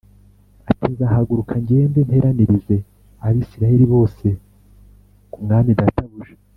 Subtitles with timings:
[0.69, 2.75] ati “Nzahaguruka ngende nteranirize
[3.25, 4.27] Abisirayeli bose
[5.31, 6.33] ku mwami databuja